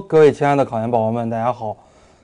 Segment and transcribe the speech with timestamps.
[0.00, 1.74] 各位亲爱的考研宝宝们，大家好，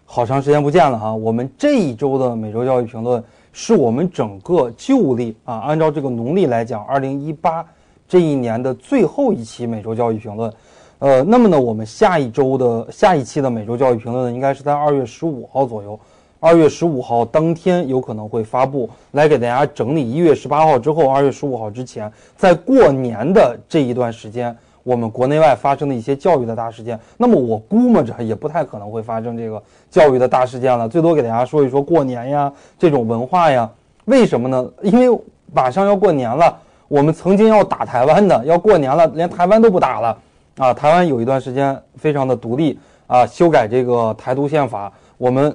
[0.05, 1.15] 好长时间不见了哈。
[1.15, 7.65] 我们这一周的每周教育评论是我们整个旧历啊，按照这个农历来讲，二零一八
[8.07, 10.53] 这一年的最后一期每周教育评论。
[10.99, 15.99] 呃，那么呢，我们下一周的下一期的每周教育评论呢，应该是在二月十五号左右。
[16.41, 26.99] 二月十五号当天有可能会发布，来给大家整理一月十八号之后，二月十五号之前，在过年的这一段时间，我们国内外发生的一些教育的大事件。
[27.17, 33.69] 那么我估摸着也不太可能会发生这个教育的大事件了，最多给大家说一说过年呀这种文化呀。
[34.07, 34.71] 为什么呢？
[34.83, 35.19] 因为
[35.53, 36.57] 马上要过年了，
[36.89, 40.19] 我们曾经要打台湾的，要过年了，连台湾都不打了
[40.59, 40.75] 啊！
[40.75, 45.55] 台湾有一段时间非常的独立啊，修改这个台独宪法，我们。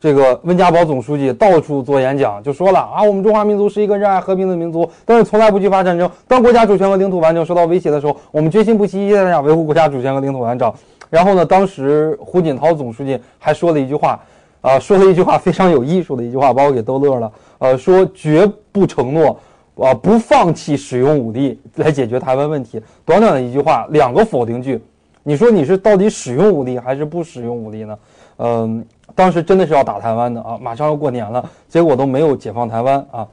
[0.00, 6.08] 这个温家宝总书记到处做演讲，就说了啊，我们中华民族是一个热爱和平的民族，但是从来不惧怕战争。
[6.28, 10.72] 当国家主权和领土完整受到威胁的时候，我们决心不惜一切代价维护国家主权和领土完整。
[11.10, 14.20] 然后呢，当时胡锦涛总书记还说了一句话，
[14.60, 17.32] 啊，说了一句话非常有艺术的一句话，把我给逗乐了。
[17.58, 19.36] 呃，说绝不承诺，
[19.74, 22.80] 啊，不放弃使用武力来解决台湾问题。
[23.04, 24.80] 短短的一句话，两个否定句，
[25.24, 27.98] 你说你是到底使用武力还是不使用武力呢？
[28.36, 28.86] 嗯。
[29.18, 33.26] 当时真的是要打台湾的啊，马上要过年了，结果都没有解放台湾啊，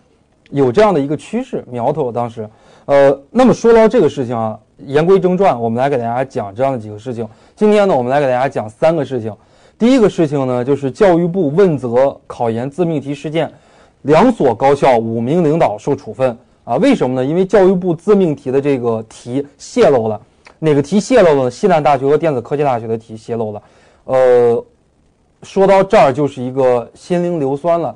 [0.50, 2.12] 有这样的一个趋势苗头。
[2.12, 2.50] 当时，
[2.86, 7.30] 呃，那么说到这个事情啊，言归正传，我们来给大家讲这样的几个事情。
[7.56, 9.32] 今天呢，我们来给大家讲三个事情。
[9.78, 13.48] 第一个事情呢，就是教育部问责考研自命题事件，
[14.02, 16.78] 两所高校五名领导受处分啊？
[16.78, 17.24] 为什么呢？
[17.24, 20.20] 因为教育部自命题的这个题泄露了，
[20.58, 21.52] 哪个题泄露了？
[21.52, 23.62] 西南大学和电子科技大学的题泄露了，
[24.06, 24.66] 呃。
[25.46, 27.96] 说到这儿就是一个心灵硫酸了，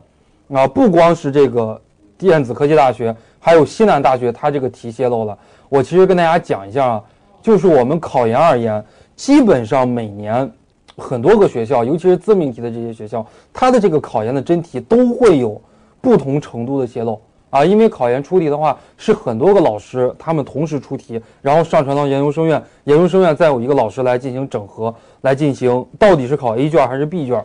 [0.54, 1.82] 啊，不光是这个
[2.16, 5.36] 电子科技大学，还有西南大学，它这个题泄露了。
[5.68, 7.04] 我其实跟大家讲一下啊，
[7.42, 10.50] 就是我们考研而言，基本上每年
[10.96, 15.60] 很多个学校，尤其是自命题的这些学校，它的这个考研的真题都会有
[16.00, 17.20] 不同程度的泄露。
[17.50, 27.44] 啊，因为考研出题的话是很多个老师他们同时出题，然后上传到研究生院，研究生院再有一个老师来进行整合，来进行到底是考 A 卷还是 B 卷。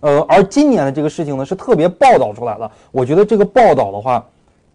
[0.00, 4.24] 呃，而今年的这个事情呢是特别报道出来了，我觉得这个报道的话，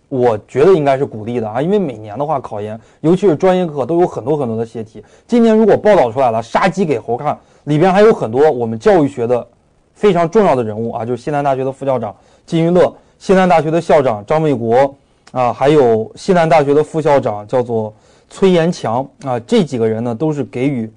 [0.09, 9.47] 我觉得应该是鼓励的啊，因为每年的话考研，尤其是专业课都有很多很多的泄题，今年如果报道出来了，杀鸡给猴看，里边还有很多我们教育学的
[9.94, 12.16] 非常重要的人物啊，就是西南大学的副校长
[12.46, 12.91] 金玉乐。
[13.25, 14.96] 西南大学的校长张卫国，
[15.31, 17.91] 啊，还有西南大学的副校长叫做
[18.30, 20.88] 崔延强，啊，这几个人呢都是给予，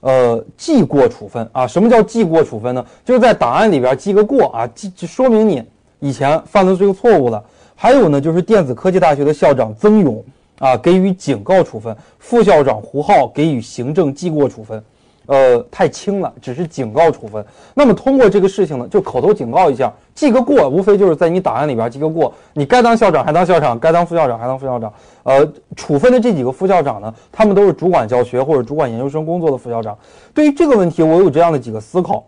[0.00, 1.66] 呃，记过处分啊。
[1.66, 2.84] 什么叫记过处分呢？
[3.02, 5.64] 就是在档案里边记个过啊，记说明你
[6.00, 7.42] 以前犯的这个错误了。
[7.74, 10.22] 还有呢，就是电子科技大学的校长曾勇，
[10.58, 14.84] 啊，给予警告处分；副校长胡浩给予行政记过处分。
[15.28, 17.44] 呃，太轻了，只是警告处分。
[17.74, 22.32] 那么通过这个事情呢，就口头警告一下，记个过，无非就是在你档案里边记个过。
[22.54, 24.90] 你该当校长还当校长，该当副校长还当副校长。
[25.24, 25.46] 呃，
[25.76, 29.98] 处分的这几个副校长呢，他们都是主管教学或者主管研究生工作的副校长。
[30.32, 32.24] 对于这个问题，我有这样的几个思考。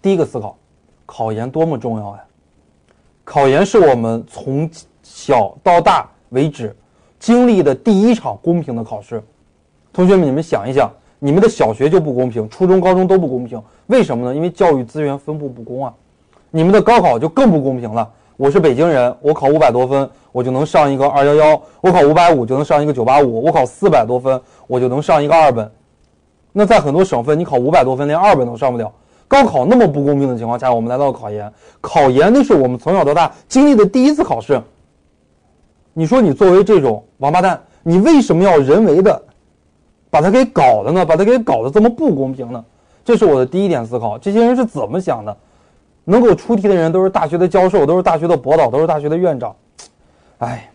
[0.00, 0.56] 第一个思考，
[1.04, 2.24] 考研多么重要呀！
[3.24, 4.70] 考研是我们从
[5.02, 6.76] 小到大为止
[7.18, 9.20] 经历的第一场公平的考试。
[9.92, 10.88] 同学们，你们想一想。
[11.24, 14.34] 你们的小学就不公平，初中、高中都不公平，为什么呢？
[14.34, 15.90] 因为教育资源分布不公啊。
[16.50, 18.06] 你们的高考就更不公平了。
[18.36, 25.70] 我是北京人，我考五百多分，我就能上一个二幺幺；我考五百五就能上一个九八五；我考四百多分，我就能上一个二本。
[26.52, 28.92] 那在很多省份，你考五百多分连二本都上不了。
[29.26, 34.60] 高考那么不公平的情况下，我们来到考研，考研那是我们从小到大经历的第一次考试。
[35.94, 39.22] 你说你作为这种王八蛋，你为什么要人为的？
[40.14, 41.04] 把他给搞的呢？
[41.04, 42.64] 把他给搞得这么不公平呢？
[43.04, 44.16] 这是我的第一点思考。
[44.16, 45.36] 这些人是怎么想的？
[46.04, 49.56] 能够出题的人都是大学的教授，都是大学的博导，都是大学的院长。
[50.38, 50.70] 哎，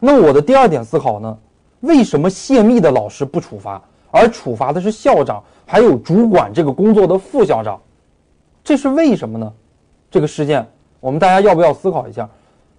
[0.00, 1.38] 那我的第二点思考呢？
[1.82, 3.80] 为什么泄密的老师不处罚，
[4.10, 7.80] 而处罚的是校长，还有主管这个工作的副校长？
[8.64, 9.52] 这是为什么呢？
[10.10, 10.66] 这个事件，
[10.98, 12.28] 我们大家要不要思考一下？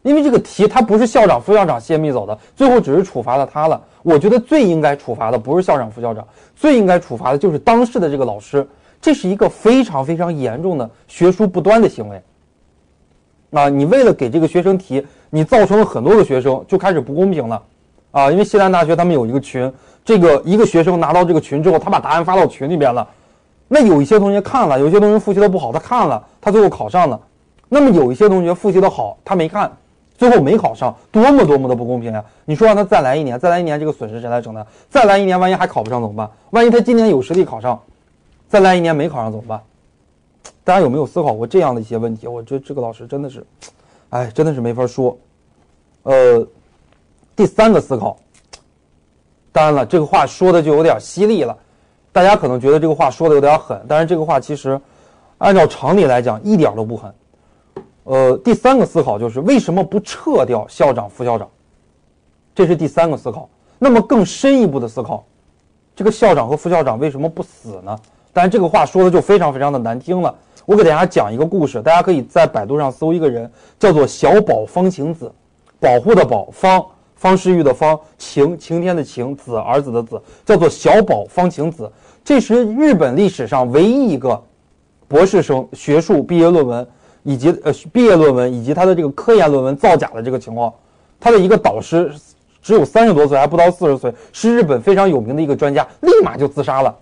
[0.03, 3.81] 因为这个题他不是校长、副校长泄密走的，最后只是处罚了他了。
[4.03, 8.67] 我觉得最应该处罚的不是校长、副校长，最应该处罚的就是当事的这个老师。
[9.01, 12.21] 这是一个非常非常严重的学术不端的行为。
[13.51, 17.61] 啊，你为了给这个学生题，你造成了很多个学生就开始不公平了。
[18.11, 19.71] 啊，因为西南大学他们有一个群，
[20.05, 23.07] 这个一个学生拿到这个群之后，他把答案发到群里边了。
[23.67, 27.19] 那有一些同学看了，有些同学复习的不好，他看了，他最后考上了。
[27.69, 29.71] 那么有一些同学复习的好，他没看。
[30.15, 32.23] 最后没考上，多么多么的不公平呀！
[32.45, 34.65] 你说让他再来一年，再来一年，这个损失谁来承担？
[34.89, 36.29] 再来一年，万一还考不上怎么办？
[36.51, 37.81] 万一他今年有实力考上，
[38.47, 39.61] 再来一年没考上怎么办？
[40.63, 42.27] 大家有没有思考过这样的一些问题？
[42.27, 43.45] 我觉得这个老师真的是，
[44.11, 45.17] 哎，真的是没法说。
[46.03, 46.47] 呃，
[47.35, 48.17] 第三个思考，
[49.51, 51.57] 当然了，这个话说的就有点犀利了，
[52.11, 54.79] 大家可能觉得这个话说的有点狠，但是这个话其实
[55.39, 57.13] 按照常理来讲一点都不狠。
[58.03, 61.47] 呃，第三个思考就是为什么不撤掉校长、副校长？
[62.53, 63.49] 这是第三个思考。
[63.79, 65.25] 那么更深一步的思考，
[65.95, 67.97] 这个校长和副校长为什么不死呢？
[68.31, 70.33] 但是这个话说的就非常非常的难听了。
[70.65, 75.31] 我给大家讲一个故事，大家可以在百度上搜一个人，叫做小宝方晴子，
[75.79, 76.85] 保护的保方
[77.15, 81.91] 方世玉的方晴晴天的晴子儿子的子，叫做小宝方晴子。
[82.23, 84.41] 这是日本历史上唯一一个
[85.09, 86.87] 博士生学术毕业论文
[87.23, 90.71] 以及呃毕业论文以及他的这个科研论文造假的这个情况。
[91.19, 92.11] 他的一个导师
[92.61, 96.93] 只有三十多岁，还不到四十岁，是日本非常有名的一个专家，立马就自杀了。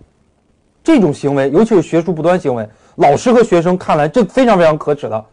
[0.83, 5.25] 这种行为，尤其是学术不端行为，老师和学生看来这非常非常可耻的。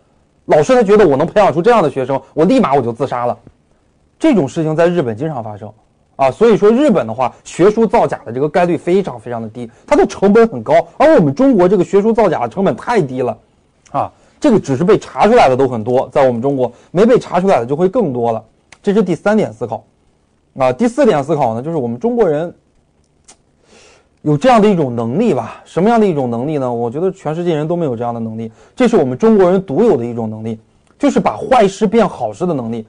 [0.46, 3.38] 老师他觉得我能培养出这样的学生，我立马我就自杀了。
[4.18, 5.70] 这种事情在日本经常发生，
[6.16, 13.38] 啊，所以说日本的话，学术造假的这个概率非常非常的低，它的成本很高，而我们中国这个学术造假的成本太低了，
[13.90, 18.44] 啊，这个只是被查出来的都很多，在我们中国没被查出来的就会更多了。
[18.82, 19.84] 这是第三点思考，
[20.56, 22.54] 啊，第四点思考呢，就是我们中国人。
[24.22, 25.62] 有这样的一种能力吧？
[25.64, 26.70] 什么样的一种能力呢？
[26.70, 30.58] 我觉得全世界人都没有这样的能力，这是我们中国人独有的一种能力，
[30.98, 32.84] 就是把坏事变好事的能力。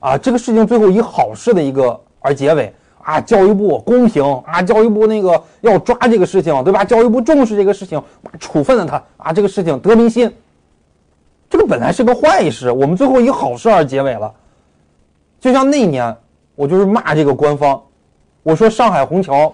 [0.00, 2.72] 啊，这个事情最后以好事的一个而结尾
[3.02, 3.20] 啊！
[3.20, 4.62] 教育部公平啊！
[4.62, 6.82] 教育部那个要抓这个事情，对吧？
[6.82, 8.02] 教育部重视这个事情，
[8.38, 9.32] 处分了他啊！
[9.34, 10.32] 这个事情得民心。
[11.50, 14.32] 这个本来是个坏事，我们最后以好事而结尾了。
[15.38, 16.16] 就像那年，
[16.54, 17.82] 我就是骂这个官方，
[18.42, 19.52] 我说上海虹桥。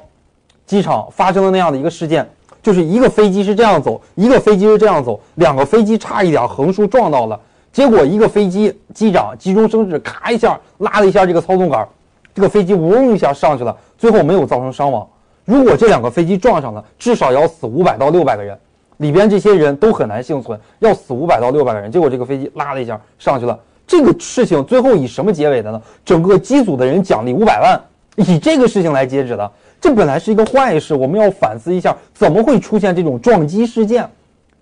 [0.66, 2.28] 机场发生了那样的一个事件，
[2.60, 7.40] 就是一个飞机是这样走，一个飞机是这样走，两个飞机差一点横竖撞到了，
[7.72, 11.87] 结果一个飞机机长急中生智，咔一下拉了一下这个操纵杆，
[12.34, 15.08] 这个飞机嗡一下上去了，最后没有造成伤亡。
[15.44, 18.58] 如果这两个飞机撞上了，至少要死五百到六百个人，
[18.98, 21.90] 里边这些人都很难幸存，要死五百到六百个人。
[21.90, 25.81] 结果这个飞机拉了一下上去了，这个事情最后以什么结尾的呢？
[26.04, 27.81] 整个机组的人奖励五百万，
[28.16, 29.50] 以这个事情来截止的。
[29.81, 34.08] 这本来是一个坏事，我们要反思一下，怎么会出现这种撞击事件？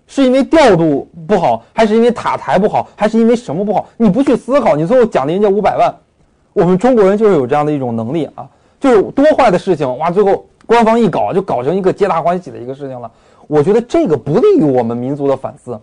[0.07, 3.87] 是因为调度不好，还是因为塔台不好，还是因为什么不好？
[3.97, 5.91] 你不去思考，你最后奖励人家五百万。
[6.53, 8.47] 我们中国人就是有这样的一种能力啊，
[8.79, 13.09] 就是多坏的事情，哇，最后官方一搞就搞成一个皆大欢喜的一个事情了。
[13.47, 15.79] 我觉得这个不利于我们民族的反思。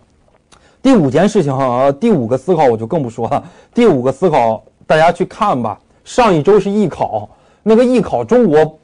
[0.81, 3.43] 第五件事情哈，第五个思考我就更不说了。
[3.73, 5.79] 第五个思考，大家去看吧。
[6.03, 7.29] 上一周是艺考，
[7.61, 8.77] 那个艺考中国。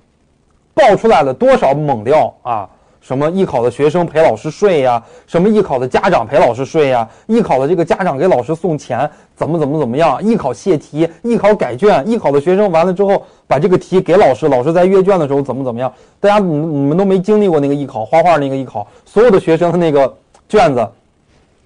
[0.71, 2.69] 爆出来了多少猛料啊！
[3.01, 5.01] 什么艺考的学生陪老师睡呀？
[5.25, 7.07] 什么艺考的家长陪老师睡呀？
[7.27, 10.21] 艺考的这个家长给老师送钱，怎么怎么怎么样？
[10.23, 15.91] 艺考泄题，艺考改卷，艺考的学生完了之后把这个题给老师，老师在阅卷的时候怎么怎么样？
[16.19, 20.13] 大家你你们都没经历过那个艺考，画画那个艺考，所有的学生的那个
[20.47, 20.87] 卷子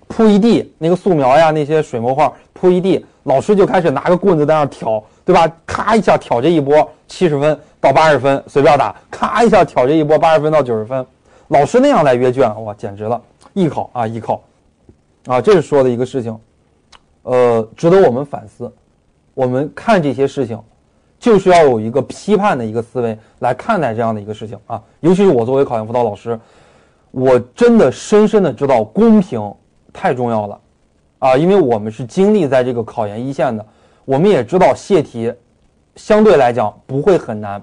[0.07, 5.51] 铺一地，那个素描呀，那些水墨画铺一地，老师就开始拿个棍子在那挑，对吧？
[5.65, 7.59] 咔一下挑这一波七十分。
[7.83, 11.05] 到八十分随便打，咔一下挑这一波八十分到九十分，
[11.49, 13.21] 老师那样来阅卷，哇，简直了！
[13.53, 14.41] 艺考啊，艺考，
[15.25, 16.39] 啊，这是说的一个事情，
[17.23, 18.71] 呃，值得我们反思。
[19.33, 20.59] 我们看这些事情，
[21.19, 24.81] 就是要有一个批判的一个思维来看待这样的一个事情啊。
[25.01, 26.39] 尤其是我作为考研辅导老师，
[27.11, 29.53] 我真的深深的知道公平
[29.91, 30.59] 太重要了，
[31.19, 33.65] 啊，因为我们是经历在这个考研一线的，
[34.05, 35.33] 我们也知道泄题
[35.95, 37.61] 相对来讲不会很难。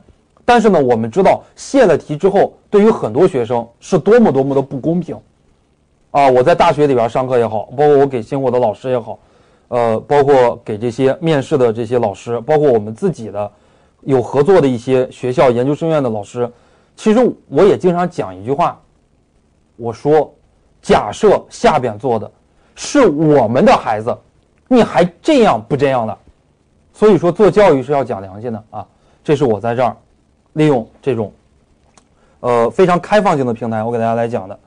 [0.50, 5.16] 但是呢，我们知道泄了题之后，对于很多学生是多么多么的不公平，
[6.10, 6.28] 啊！
[6.28, 9.16] 我在大学里边上课也好，包括我给星火的老师也好，
[9.68, 13.48] 呃，包括给这些面试的这些老师，包括我们自己的
[14.00, 16.50] 有合作的一些学校研究生院的老师，
[16.96, 18.76] 其实我也经常讲一句话，
[19.76, 20.34] 我说，
[20.82, 22.28] 假设下边坐的
[22.74, 24.12] 是我们的孩子，
[24.66, 26.18] 你还这样不这样的，
[26.92, 28.84] 所以说做教育是要讲良心的啊！
[29.22, 29.96] 这是我在这儿。
[30.54, 31.32] 利用这种，
[32.40, 34.58] 呃，非常开放性的平台，我给大家来讲的。